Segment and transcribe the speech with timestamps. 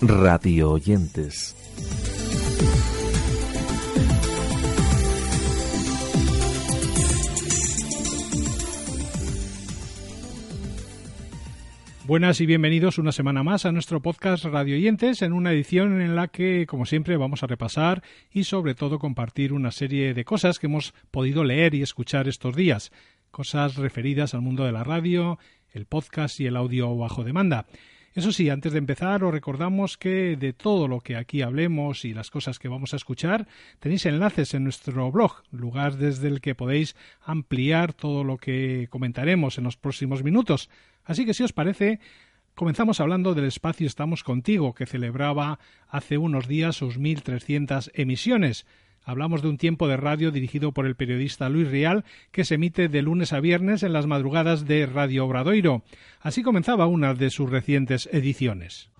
[0.00, 1.56] Radio oyentes.
[12.06, 16.16] Buenas y bienvenidos una semana más a nuestro podcast Radio Oyentes, en una edición en
[16.16, 20.58] la que, como siempre, vamos a repasar y sobre todo compartir una serie de cosas
[20.58, 22.92] que hemos podido leer y escuchar estos días,
[23.30, 25.38] cosas referidas al mundo de la radio,
[25.72, 27.66] el podcast y el audio bajo demanda.
[28.18, 32.14] Eso sí, antes de empezar os recordamos que de todo lo que aquí hablemos y
[32.14, 33.46] las cosas que vamos a escuchar
[33.78, 39.56] tenéis enlaces en nuestro blog, lugar desde el que podéis ampliar todo lo que comentaremos
[39.56, 40.68] en los próximos minutos.
[41.04, 42.00] Así que si os parece,
[42.56, 48.66] comenzamos hablando del espacio Estamos contigo, que celebraba hace unos días sus 1.300 emisiones.
[49.08, 52.88] Hablamos de un tiempo de radio dirigido por el periodista Luis Rial que se emite
[52.88, 55.82] de lunes a viernes en las madrugadas de Radio Obradoiro.
[56.20, 58.90] Así comenzaba una de sus recientes ediciones.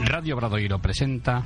[0.00, 1.44] Radio Obradoiro presenta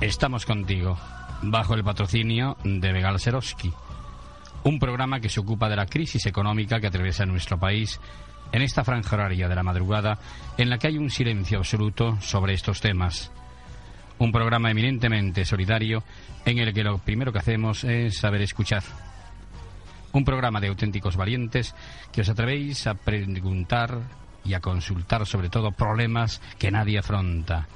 [0.00, 0.96] Estamos contigo,
[1.42, 3.72] bajo el patrocinio de Vegal Seroski,
[4.62, 8.00] un programa que se ocupa de la crisis económica que atraviesa nuestro país
[8.52, 10.20] en esta franja horaria de la madrugada
[10.58, 13.32] en la que hay un silencio absoluto sobre estos temas
[14.22, 16.04] un programa eminentemente solidario
[16.44, 18.84] en el que lo primero que hacemos es saber escuchar.
[20.12, 21.74] Un programa de auténticos valientes
[22.12, 23.98] que os atrevéis a preguntar
[24.44, 27.66] y a consultar sobre todo problemas que nadie afronta.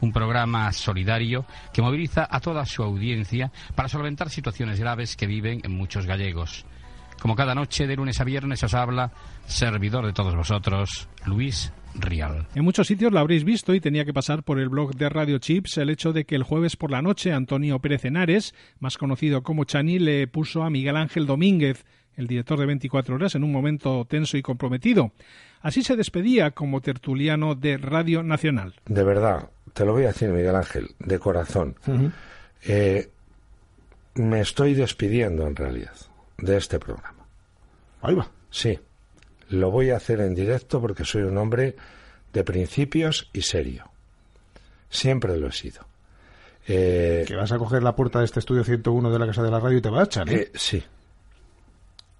[0.00, 5.60] Un programa solidario que moviliza a toda su audiencia para solventar situaciones graves que viven
[5.64, 6.64] en muchos gallegos.
[7.20, 9.10] Como cada noche, de lunes a viernes, os habla,
[9.46, 12.46] servidor de todos vosotros, Luis Rial.
[12.54, 15.38] En muchos sitios lo habréis visto y tenía que pasar por el blog de Radio
[15.38, 19.42] Chips el hecho de que el jueves por la noche Antonio Pérez Henares, más conocido
[19.42, 21.84] como Chani, le puso a Miguel Ángel Domínguez,
[22.16, 25.12] el director de 24 horas, en un momento tenso y comprometido.
[25.60, 28.74] Así se despedía como tertuliano de Radio Nacional.
[28.86, 31.76] De verdad, te lo voy a decir, Miguel Ángel, de corazón.
[32.64, 33.10] Eh,
[34.14, 35.94] me estoy despidiendo, en realidad,
[36.38, 37.24] de este programa.
[38.02, 38.28] Ahí va.
[38.50, 38.78] Sí.
[39.48, 41.76] Lo voy a hacer en directo porque soy un hombre
[42.32, 43.90] de principios y serio.
[44.90, 45.86] Siempre lo he sido.
[46.66, 49.50] Eh, que vas a coger la puerta de este estudio 101 de la Casa de
[49.50, 50.40] la Radio y te vas a echar, ¿eh?
[50.42, 50.50] ¿eh?
[50.54, 50.84] sí.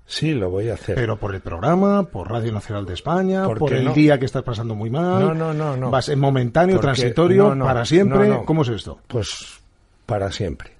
[0.07, 0.95] Sí, lo voy a hacer.
[0.95, 4.75] Pero por el programa, por Radio Nacional de España, por el día que estás pasando
[4.75, 5.21] muy mal.
[5.21, 5.77] No, no, no.
[5.77, 5.91] no.
[5.91, 8.41] ¿Vas en momentáneo, transitorio, para siempre?
[8.47, 9.01] ¿Cómo es esto?
[9.07, 9.61] Pues
[10.07, 10.73] para siempre.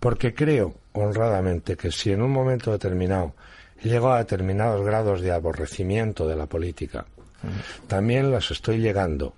[0.00, 3.34] Porque creo, honradamente, que si en un momento determinado
[3.82, 7.06] llego a determinados grados de aborrecimiento de la política.
[7.86, 9.34] También las estoy llegando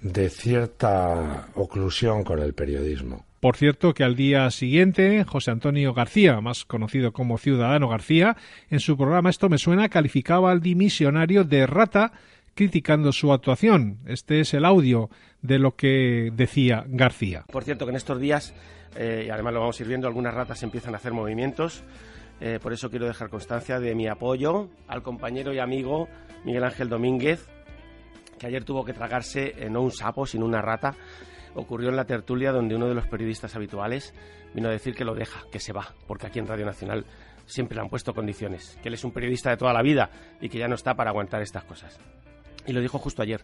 [0.00, 3.24] de cierta oclusión con el periodismo.
[3.40, 8.36] Por cierto, que al día siguiente, José Antonio García, más conocido como Ciudadano García,
[8.68, 12.12] en su programa Esto me suena, calificaba al dimisionario de rata
[12.54, 13.98] criticando su actuación.
[14.06, 15.08] Este es el audio
[15.40, 17.44] de lo que decía García.
[17.52, 18.52] Por cierto, que en estos días,
[18.96, 21.84] eh, y además lo vamos a ir viendo, algunas ratas empiezan a hacer movimientos
[22.40, 26.08] eh, por eso quiero dejar constancia de mi apoyo al compañero y amigo
[26.44, 27.48] Miguel Ángel Domínguez,
[28.38, 30.94] que ayer tuvo que tragarse eh, no un sapo, sino una rata.
[31.54, 34.14] Ocurrió en la tertulia donde uno de los periodistas habituales
[34.54, 37.04] vino a decir que lo deja, que se va, porque aquí en Radio Nacional
[37.46, 40.10] siempre le han puesto condiciones, que él es un periodista de toda la vida
[40.40, 41.98] y que ya no está para aguantar estas cosas.
[42.66, 43.42] Y lo dijo justo ayer,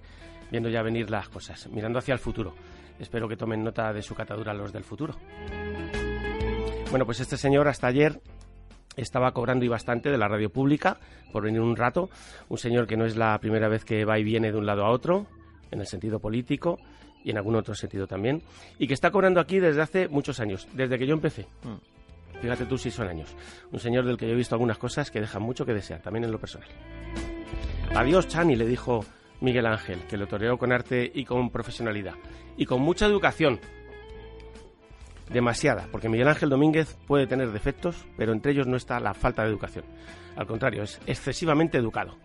[0.50, 2.54] viendo ya venir las cosas, mirando hacia el futuro.
[3.00, 5.16] Espero que tomen nota de su catadura los del futuro.
[6.90, 8.20] Bueno, pues este señor hasta ayer
[8.96, 10.98] estaba cobrando y bastante de la radio pública
[11.32, 12.10] por venir un rato,
[12.48, 14.84] un señor que no es la primera vez que va y viene de un lado
[14.84, 15.26] a otro,
[15.70, 16.78] en el sentido político
[17.24, 18.42] y en algún otro sentido también,
[18.78, 21.46] y que está cobrando aquí desde hace muchos años, desde que yo empecé.
[21.62, 22.40] Mm.
[22.40, 23.34] Fíjate tú si son años.
[23.72, 26.24] Un señor del que yo he visto algunas cosas que dejan mucho que desear, también
[26.24, 26.68] en lo personal.
[27.94, 29.04] Adiós, Chani, le dijo
[29.40, 32.14] Miguel Ángel, que lo toreó con arte y con profesionalidad,
[32.56, 33.60] y con mucha educación,
[35.34, 39.42] demasiada, porque Miguel Ángel Domínguez puede tener defectos, pero entre ellos no está la falta
[39.42, 39.84] de educación.
[40.36, 42.16] Al contrario, es excesivamente educado.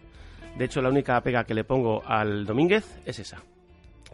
[0.58, 3.40] De hecho, la única pega que le pongo al Domínguez es esa,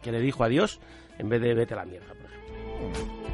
[0.02, 0.80] que le dijo adiós
[1.18, 3.25] en vez de vete a la mierda, por ejemplo.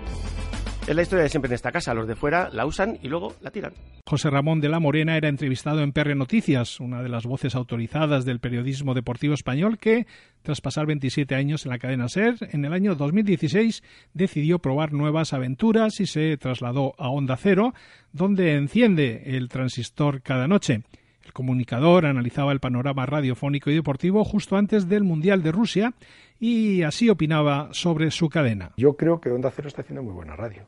[0.87, 1.95] Es la historia de siempre en esta casa.
[1.95, 3.73] Los de fuera la usan y luego la tiran.
[4.05, 8.25] José Ramón de la Morena era entrevistado en PR Noticias, una de las voces autorizadas
[8.25, 10.09] del periodismo deportivo español que,
[10.43, 15.33] tras pasar 27 años en la cadena SER, en el año 2016 decidió probar nuevas
[15.33, 17.75] aventuras y se trasladó a Onda Cero,
[18.13, 20.83] donde enciende el transistor cada noche.
[21.25, 25.95] El comunicador analizaba el panorama radiofónico y deportivo justo antes del Mundial de Rusia
[26.43, 28.73] y así opinaba sobre su cadena.
[28.77, 30.65] Yo creo que Onda Cero está haciendo muy buena radio.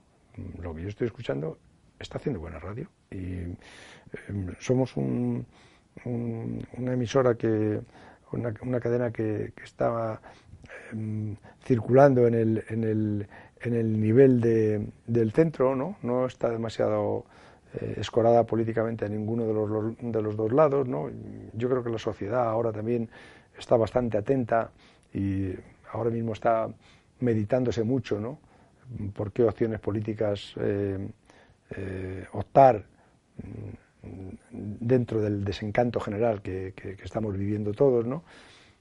[0.63, 1.59] Lo que yo estoy escuchando
[1.99, 2.89] está haciendo buena radio.
[3.11, 3.17] Y
[4.29, 5.43] em, somos una
[6.93, 7.81] emisora que,
[8.31, 10.21] una, cadena que, que está
[10.93, 11.35] em,
[11.65, 13.27] circulando en el, en el,
[13.61, 15.97] en el nivel de, del centro, ¿no?
[16.05, 17.25] No está demasiado
[17.81, 21.11] eh, escorada políticamente a ninguno de los, de los dos lados, ¿no?
[21.53, 23.11] Yo creo que la sociedad ahora también
[23.59, 24.71] está bastante atenta
[25.15, 25.55] y
[25.93, 26.69] ahora mismo está
[27.21, 28.39] meditándose mucho, ¿no?
[29.15, 31.09] Por qué opciones políticas eh,
[31.71, 32.85] eh, optar
[33.37, 34.29] mm,
[34.81, 38.25] dentro del desencanto general que, estamos viviendo todos, ¿no?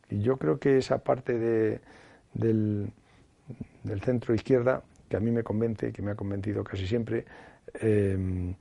[0.09, 1.79] Y yo creo que esa parte de,
[2.33, 2.91] del,
[3.83, 7.25] del, centro izquierda, que a mí me convence, que me ha convencido casi siempre,
[7.75, 8.53] eh,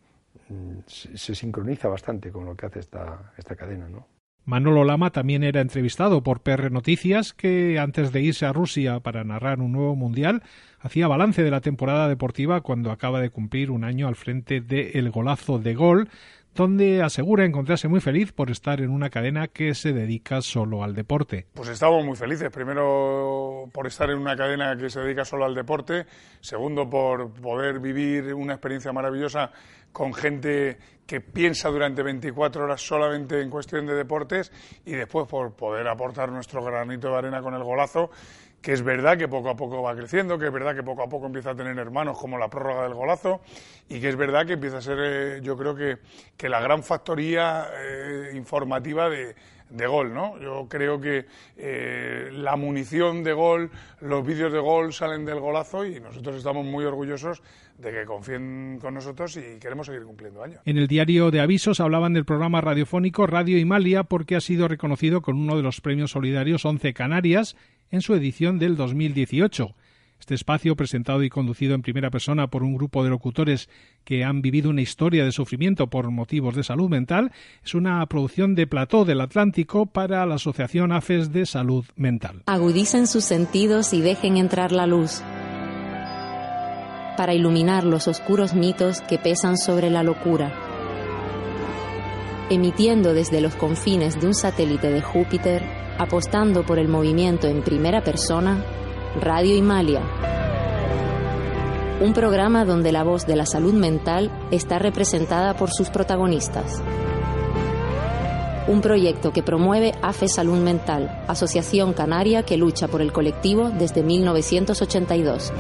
[0.87, 4.07] se, sincroniza bastante con lo que hace esta, esta cadena, ¿no?
[4.45, 9.23] Manolo Lama también era entrevistado por PR Noticias, que antes de irse a Rusia para
[9.23, 10.43] narrar un nuevo mundial,
[10.81, 14.93] hacía balance de la temporada deportiva cuando acaba de cumplir un año al frente de
[14.95, 16.09] El Golazo de Gol,
[16.55, 20.95] donde asegura encontrarse muy feliz por estar en una cadena que se dedica solo al
[20.95, 21.47] deporte.
[21.55, 22.51] Pues estamos muy felices.
[22.51, 26.07] Primero por estar en una cadena que se dedica solo al deporte.
[26.41, 29.51] Segundo por poder vivir una experiencia maravillosa
[29.93, 34.53] con gente que piensa durante 24 horas solamente en cuestión de deportes.
[34.85, 38.11] Y después por poder aportar nuestro granito de arena con el golazo
[38.63, 41.09] que es verdad que poco a poco va creciendo, que es verdad que poco a
[41.09, 43.41] poco empieza a tener hermanos como la prórroga del golazo
[43.89, 45.99] y que es verdad que empieza a ser, eh, yo creo que,
[46.37, 49.35] que, la gran factoría eh, informativa de,
[49.73, 50.39] de, gol, ¿no?
[50.41, 51.27] Yo creo que
[51.57, 53.71] eh, la munición de gol,
[54.01, 57.43] los vídeos de gol salen del golazo y nosotros estamos muy orgullosos
[57.79, 60.61] de que confíen con nosotros y queremos seguir cumpliendo años.
[60.65, 65.23] En el diario de avisos hablaban del programa radiofónico Radio Imalia porque ha sido reconocido
[65.23, 67.57] con uno de los premios solidarios 11 Canarias
[67.91, 69.75] en su edición del 2018.
[70.23, 73.69] Este espacio, presentado y conducido en primera persona por un grupo de locutores
[74.05, 77.33] que han vivido una historia de sufrimiento por motivos de salud mental,
[77.65, 82.45] es una producción de Plató del Atlántico para la Asociación AFES de Salud Mental.
[82.47, 85.23] Agudicen sus sentidos y dejen entrar la luz
[87.17, 90.55] para iluminar los oscuros mitos que pesan sobre la locura.
[92.49, 95.65] Emitiendo desde los confines de un satélite de Júpiter,
[95.99, 98.65] apostando por el movimiento en primera persona,
[99.21, 100.01] Radio Imalia.
[102.01, 106.83] Un programa donde la voz de la salud mental está representada por sus protagonistas.
[108.69, 114.03] Un proyecto que promueve AFE Salud Mental, asociación canaria que lucha por el colectivo desde
[114.03, 115.53] 1982.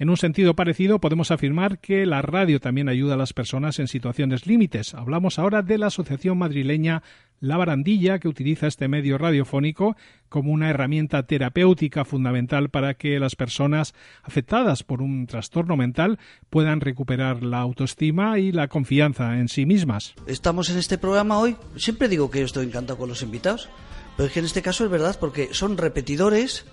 [0.00, 3.88] En un sentido parecido, podemos afirmar que la radio también ayuda a las personas en
[3.88, 4.94] situaciones límites.
[4.94, 7.02] Hablamos ahora de la Asociación Madrileña
[7.40, 9.96] La Barandilla, que utiliza este medio radiofónico
[10.28, 16.18] como una herramienta terapéutica fundamental para que las personas afectadas por un trastorno mental
[16.50, 20.14] puedan recuperar la autoestima y la confianza en sí mismas.
[20.26, 21.56] Estamos en este programa hoy.
[21.76, 23.68] Siempre digo que estoy encantado con los invitados,
[24.16, 26.64] pero es que en este caso es verdad porque son repetidores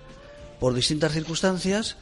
[0.60, 1.96] por distintas circunstancias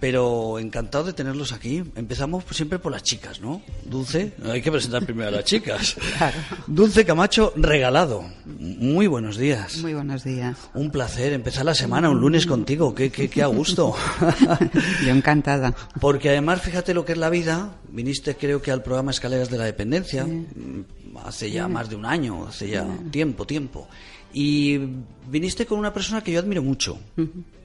[0.00, 1.84] pero encantado de tenerlos aquí.
[1.94, 3.62] Empezamos siempre por las chicas, ¿no?
[3.84, 5.96] Dulce, hay que presentar primero a las chicas.
[6.66, 8.24] Dulce Camacho, regalado.
[8.46, 9.76] Muy buenos días.
[9.78, 10.56] Muy buenos días.
[10.72, 12.94] Un placer empezar la semana, un lunes contigo.
[12.94, 13.94] Qué, qué, qué a gusto.
[15.04, 15.74] Yo encantada.
[16.00, 17.76] Porque además, fíjate lo que es la vida.
[17.90, 20.26] Viniste, creo que al programa Escaleras de la Dependencia.
[21.24, 23.88] Hace ya más de un año, hace ya tiempo, tiempo.
[24.32, 24.78] Y
[25.28, 26.98] viniste con una persona que yo admiro mucho.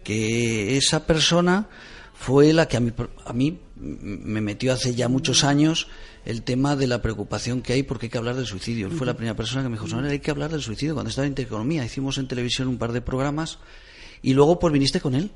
[0.04, 1.68] Que esa persona
[2.16, 2.92] fue la que a mí,
[3.26, 5.88] a mí me metió hace ya muchos años
[6.26, 8.88] el tema de la preocupación que hay porque hay que hablar del suicidio.
[8.88, 11.26] Él fue la primera persona que me dijo, hay que hablar del suicidio cuando estaba
[11.26, 11.86] en Intereconomía.
[11.86, 13.60] Hicimos en televisión un par de programas
[14.22, 15.30] y luego pues viniste con él.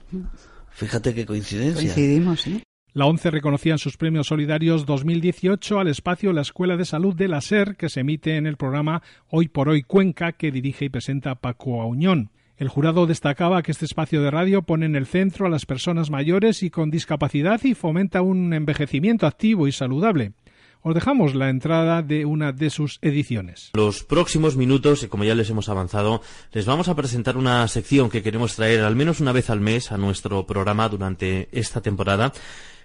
[0.72, 1.94] Fíjate qué coincidencia.
[1.94, 2.64] Coincidimos, ¿sí?
[2.94, 7.28] La ONCE reconocía en sus premios solidarios 2018 al espacio La Escuela de Salud de
[7.28, 10.90] la SER, que se emite en el programa Hoy por Hoy Cuenca, que dirige y
[10.90, 12.32] presenta Paco Auñón.
[12.60, 16.10] El jurado destacaba que este espacio de radio pone en el centro a las personas
[16.10, 20.34] mayores y con discapacidad y fomenta un envejecimiento activo y saludable.
[20.82, 23.70] Os dejamos la entrada de una de sus ediciones.
[23.76, 28.22] Los próximos minutos, como ya les hemos avanzado, les vamos a presentar una sección que
[28.22, 32.34] queremos traer al menos una vez al mes a nuestro programa durante esta temporada.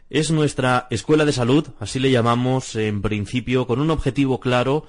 [0.09, 4.87] Es nuestra escuela de salud, así le llamamos en principio, con un objetivo claro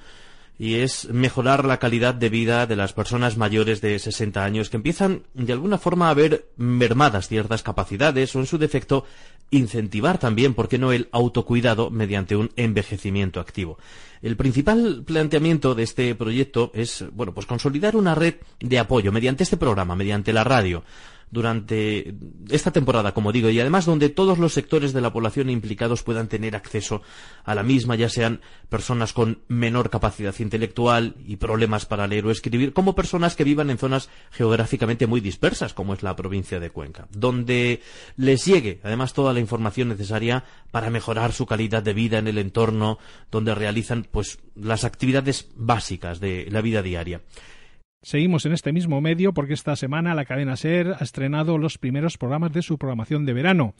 [0.58, 4.76] y es mejorar la calidad de vida de las personas mayores de 60 años que
[4.76, 9.04] empiezan de alguna forma a ver mermadas ciertas capacidades o en su defecto
[9.50, 13.78] incentivar también, ¿por qué no?, el autocuidado mediante un envejecimiento activo.
[14.26, 19.44] El principal planteamiento de este proyecto es, bueno, pues consolidar una red de apoyo mediante
[19.44, 20.82] este programa, mediante la radio,
[21.30, 22.14] durante
[22.50, 26.28] esta temporada, como digo, y además donde todos los sectores de la población implicados puedan
[26.28, 27.02] tener acceso
[27.44, 32.30] a la misma, ya sean personas con menor capacidad intelectual y problemas para leer o
[32.30, 36.70] escribir, como personas que vivan en zonas geográficamente muy dispersas, como es la provincia de
[36.70, 37.82] Cuenca, donde
[38.16, 42.38] les llegue además toda la información necesaria para mejorar su calidad de vida en el
[42.38, 42.98] entorno
[43.30, 47.20] donde realizan pues las actividades básicas de la vida diaria.
[48.00, 52.16] Seguimos en este mismo medio porque esta semana la cadena SER ha estrenado los primeros
[52.16, 53.74] programas de su programación de verano.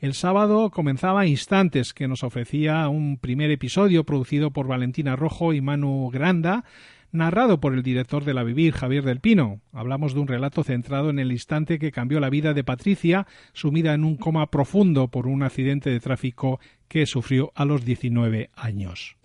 [0.00, 5.60] El sábado comenzaba Instantes, que nos ofrecía un primer episodio producido por Valentina Rojo y
[5.60, 6.64] Manu Granda,
[7.12, 9.60] narrado por el director de La Vivir, Javier del Pino.
[9.74, 13.92] Hablamos de un relato centrado en el instante que cambió la vida de Patricia, sumida
[13.92, 19.18] en un coma profundo por un accidente de tráfico que sufrió a los 19 años.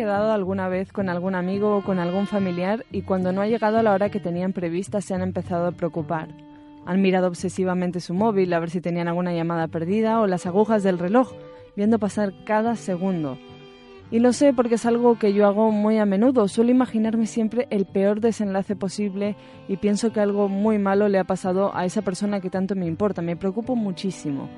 [0.00, 3.76] Quedado alguna vez con algún amigo o con algún familiar y cuando no ha llegado
[3.76, 6.28] a la hora que tenían prevista se han empezado a preocupar.
[6.86, 10.82] Han mirado obsesivamente su móvil a ver si tenían alguna llamada perdida o las agujas
[10.82, 11.32] del reloj,
[11.76, 13.36] viendo pasar cada segundo.
[14.10, 16.48] Y lo sé porque es algo que yo hago muy a menudo.
[16.48, 19.36] Suelo imaginarme siempre el peor desenlace posible
[19.68, 22.86] y pienso que algo muy malo le ha pasado a esa persona que tanto me
[22.86, 23.20] importa.
[23.20, 24.48] Me preocupo muchísimo.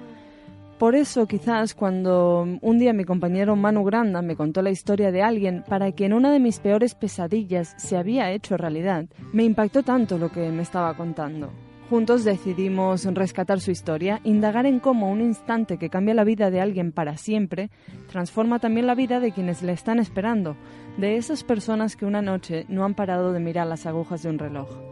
[0.83, 5.23] Por eso quizás cuando un día mi compañero Manu Granda me contó la historia de
[5.23, 9.85] alguien para que en una de mis peores pesadillas se había hecho realidad, me impactó
[9.85, 11.53] tanto lo que me estaba contando.
[11.89, 16.61] Juntos decidimos rescatar su historia, indagar en cómo un instante que cambia la vida de
[16.61, 17.71] alguien para siempre
[18.11, 20.57] transforma también la vida de quienes le están esperando,
[20.97, 24.41] de esas personas que una noche no han parado de mirar las agujas de un
[24.41, 24.92] reloj.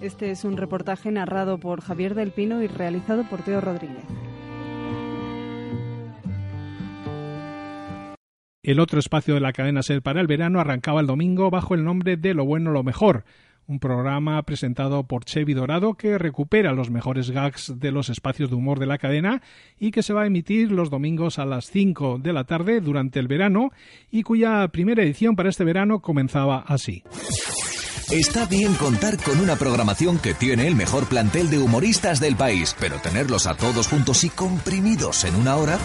[0.00, 4.04] Este es un reportaje narrado por Javier del Pino y realizado por Teo Rodríguez.
[8.62, 11.84] El otro espacio de la cadena SER para el verano arrancaba el domingo bajo el
[11.84, 13.24] nombre de Lo bueno, lo mejor,
[13.66, 18.56] un programa presentado por Chevy Dorado que recupera los mejores gags de los espacios de
[18.56, 19.42] humor de la cadena
[19.78, 23.18] y que se va a emitir los domingos a las 5 de la tarde durante
[23.18, 23.70] el verano
[24.10, 27.04] y cuya primera edición para este verano comenzaba así.
[28.10, 32.74] Está bien contar con una programación que tiene el mejor plantel de humoristas del país,
[32.80, 35.78] pero tenerlos a todos juntos y comprimidos en una hora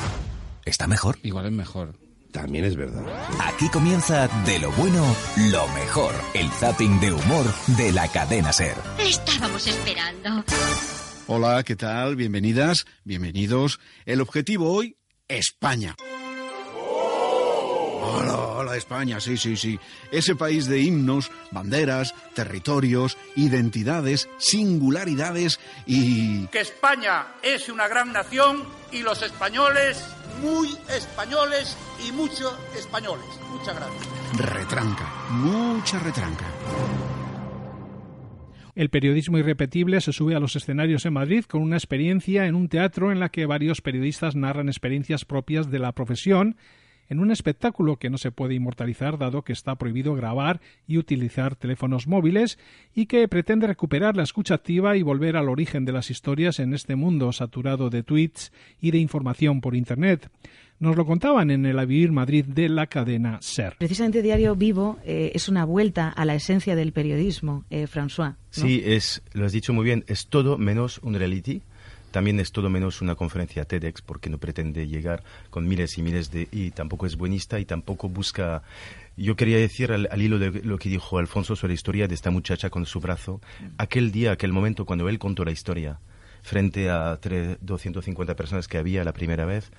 [0.65, 1.19] está mejor.
[1.21, 1.93] Igual es mejor.
[2.31, 3.05] También es verdad.
[3.39, 5.05] Aquí comienza De lo bueno,
[5.51, 6.15] lo mejor.
[6.33, 7.45] El zapping de humor
[7.77, 8.75] de la cadena Ser.
[8.97, 10.43] Estábamos esperando.
[11.27, 12.15] Hola, ¿qué tal?
[12.15, 13.79] Bienvenidas, bienvenidos.
[14.05, 15.95] El objetivo hoy, España.
[18.77, 19.79] España, sí, sí, sí.
[20.11, 26.47] Ese país de himnos, banderas, territorios, identidades, singularidades y...
[26.47, 30.03] Que España es una gran nación y los españoles
[30.41, 31.77] muy españoles
[32.07, 33.25] y muchos españoles.
[33.51, 34.07] Muchas gracias.
[34.37, 36.45] Retranca, mucha retranca.
[38.75, 42.67] El periodismo irrepetible se sube a los escenarios en Madrid con una experiencia en un
[42.67, 46.57] teatro en la que varios periodistas narran experiencias propias de la profesión
[47.09, 51.55] en un espectáculo que no se puede inmortalizar dado que está prohibido grabar y utilizar
[51.55, 52.57] teléfonos móviles
[52.93, 56.73] y que pretende recuperar la escucha activa y volver al origen de las historias en
[56.73, 60.29] este mundo saturado de tweets y de información por Internet.
[60.77, 63.77] Nos lo contaban en el A Vivir Madrid de la cadena SER.
[63.77, 68.35] Precisamente Diario Vivo eh, es una vuelta a la esencia del periodismo, eh, François.
[68.49, 71.61] Sí, es, lo has dicho muy bien, es todo menos un reality
[72.15, 76.31] también es todo menos una conferencia TEDx porque no pretende llegar con miles y miles
[76.31, 76.47] de...
[76.49, 78.63] y tampoco es buenista y tampoco busca...
[79.17, 82.31] Yo quería decir al, hilo de lo que dijo Alfonso sobre la historia de esta
[82.31, 83.41] muchacha con su brazo,
[83.77, 85.99] aquel día, aquel momento cuando él contó la historia
[86.41, 87.19] frente a
[87.59, 89.73] 250 personas que había la primera vez,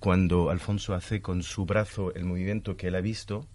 [0.00, 3.46] cuando Alfonso hace con su brazo el movimiento que él ha visto,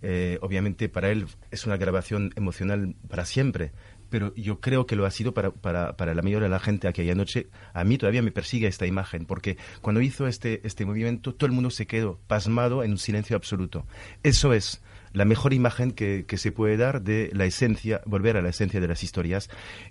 [0.00, 3.72] eh, obviamente para él es una grabación emocional para siempre,
[4.14, 6.86] pero yo creo que lo ha sido para, para, para la mayoría de la gente
[6.86, 7.48] aquella noche.
[7.72, 11.52] A mí todavía me persigue esta imagen, porque cuando hizo este, este movimiento, todo el
[11.52, 13.88] mundo se quedó pasmado en un silencio absoluto.
[14.22, 14.80] Eso es
[15.12, 18.86] la mejor imagen que, se puede dar de la esencia, volver a la esencia de
[18.86, 19.50] las historias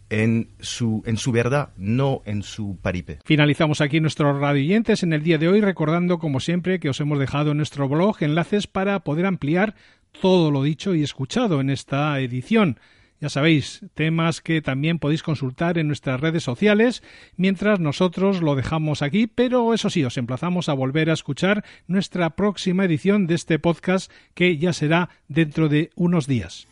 [0.10, 3.20] en su, en su verdad, no en su paripe.
[3.26, 7.20] Finalizamos aquí nuestros radioyentes en el día de hoy, recordando, como siempre, que os hemos
[7.20, 9.76] dejado en nuestro blog enlaces para poder ampliar
[10.22, 12.80] todo lo dicho y escuchado en esta edición.
[13.24, 17.02] Ya sabéis, temas que también podéis consultar en nuestras redes sociales,
[17.38, 22.32] mientras nosotros lo dejamos aquí, pero eso sí, os emplazamos a volver a escuchar nuestra
[22.32, 26.68] próxima edición de este podcast que ya será dentro de unos días.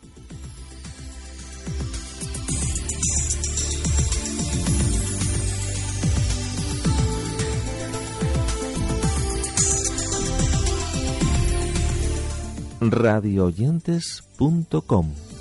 [12.82, 15.31] radioyentes.com